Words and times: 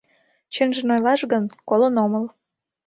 Чынжым 0.53 0.89
ойлаш 0.93 1.21
гын, 1.31 1.43
колын 1.69 1.95
омыл. 2.05 2.25